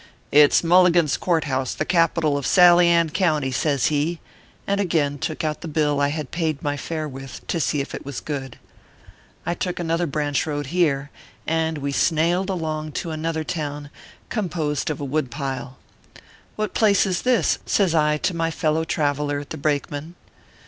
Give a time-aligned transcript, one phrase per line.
[0.31, 4.19] "It s Mul ligan s Court House, the Capital of Sally Ann County," says he,
[4.65, 7.93] and again took out the bill I had paid my fare with to see if
[7.93, 8.57] it was good.
[9.45, 11.11] I took another branch road here,
[11.45, 13.91] and we snailed along to another town,
[14.29, 15.77] composed of a wood pile.
[16.55, 16.55] 352 ORPHEUS C.
[16.55, 20.15] KERR PAPERS." What place is this?" says I to my fellow traveller, the brakeman.